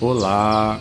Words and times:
Olá! 0.00 0.80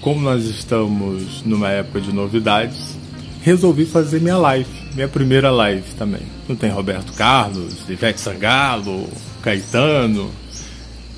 Como 0.00 0.18
nós 0.22 0.44
estamos 0.44 1.42
numa 1.44 1.68
época 1.68 2.00
de 2.00 2.10
novidades, 2.10 2.96
resolvi 3.42 3.84
fazer 3.84 4.18
minha 4.18 4.38
live, 4.38 4.70
minha 4.94 5.08
primeira 5.08 5.50
live 5.50 5.84
também. 5.98 6.22
Não 6.48 6.56
tem 6.56 6.70
Roberto 6.70 7.12
Carlos, 7.12 7.74
Ivete 7.86 8.18
Sangalo, 8.18 9.06
Caetano. 9.42 10.30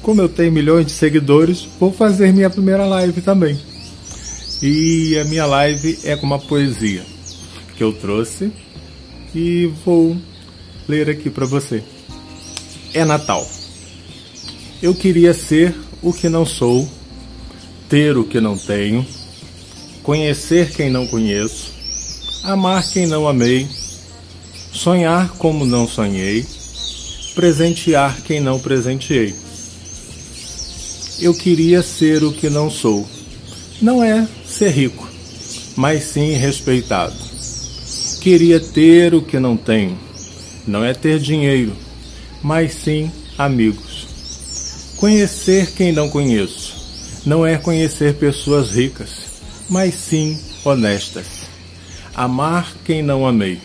Como 0.02 0.20
eu 0.20 0.28
tenho 0.28 0.50
milhões 0.50 0.86
de 0.86 0.92
seguidores, 0.92 1.68
vou 1.78 1.92
fazer 1.92 2.32
minha 2.32 2.50
primeira 2.50 2.84
live 2.86 3.20
também. 3.20 3.56
E 4.60 5.16
a 5.16 5.24
minha 5.26 5.46
live 5.46 5.96
é 6.02 6.16
com 6.16 6.26
uma 6.26 6.40
poesia 6.40 7.04
que 7.76 7.84
eu 7.84 7.92
trouxe 7.92 8.50
e 9.32 9.72
vou 9.84 10.16
ler 10.88 11.08
aqui 11.08 11.30
para 11.30 11.46
você. 11.46 11.84
É 12.92 13.04
Natal. 13.04 13.48
Eu 14.82 14.92
queria 14.92 15.32
ser 15.32 15.72
o 16.02 16.12
que 16.12 16.28
não 16.28 16.46
sou, 16.46 16.88
ter 17.88 18.16
o 18.16 18.24
que 18.24 18.40
não 18.40 18.56
tenho, 18.56 19.06
conhecer 20.02 20.70
quem 20.70 20.90
não 20.90 21.06
conheço, 21.06 21.72
amar 22.42 22.88
quem 22.90 23.06
não 23.06 23.28
amei, 23.28 23.68
sonhar 24.72 25.30
como 25.32 25.66
não 25.66 25.86
sonhei, 25.86 26.46
presentear 27.34 28.20
quem 28.22 28.40
não 28.40 28.58
presenteei. 28.58 29.34
Eu 31.20 31.34
queria 31.34 31.82
ser 31.82 32.24
o 32.24 32.32
que 32.32 32.48
não 32.48 32.70
sou. 32.70 33.06
Não 33.80 34.02
é 34.02 34.26
ser 34.46 34.70
rico, 34.70 35.06
mas 35.76 36.04
sim 36.04 36.32
respeitado. 36.32 37.16
Queria 38.20 38.60
ter 38.60 39.14
o 39.14 39.22
que 39.22 39.38
não 39.38 39.56
tenho. 39.56 39.98
Não 40.66 40.84
é 40.84 40.94
ter 40.94 41.18
dinheiro, 41.18 41.72
mas 42.42 42.72
sim 42.72 43.10
amigos. 43.38 43.89
Conhecer 45.00 45.72
quem 45.72 45.92
não 45.92 46.10
conheço 46.10 47.22
não 47.24 47.46
é 47.46 47.56
conhecer 47.56 48.16
pessoas 48.16 48.72
ricas, 48.72 49.08
mas 49.66 49.94
sim 49.94 50.38
honestas. 50.62 51.48
Amar 52.14 52.70
quem 52.84 53.02
não 53.02 53.26
amei 53.26 53.58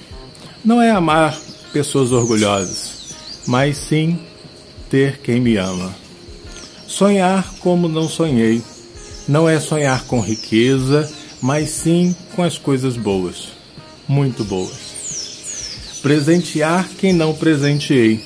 não 0.63 0.81
é 0.81 0.91
amar 0.91 1.38
pessoas 1.73 2.13
orgulhosas, 2.13 3.13
mas 3.45 3.75
sim 3.75 4.17
ter 4.89 5.17
quem 5.17 5.41
me 5.41 5.58
ama. 5.58 5.94
Sonhar 6.88 7.53
como 7.59 7.89
não 7.89 8.08
sonhei 8.08 8.63
não 9.28 9.50
é 9.50 9.59
sonhar 9.59 10.06
com 10.06 10.22
riqueza, 10.22 11.11
mas 11.41 11.69
sim 11.69 12.16
com 12.33 12.44
as 12.44 12.58
coisas 12.58 12.95
boas, 12.95 13.50
muito 14.08 14.45
boas. 14.45 16.00
Presentear 16.02 16.88
quem 16.97 17.11
não 17.11 17.33
presenteei 17.33 18.23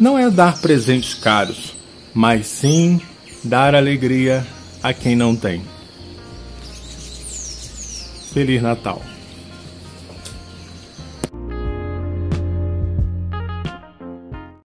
não 0.00 0.18
é 0.18 0.30
dar 0.30 0.58
presentes 0.62 1.12
caros, 1.12 1.75
mas 2.16 2.46
sim 2.46 2.98
dar 3.44 3.74
alegria 3.74 4.46
a 4.82 4.94
quem 4.94 5.14
não 5.14 5.36
tem. 5.36 5.62
Feliz 8.32 8.62
Natal! 8.62 9.02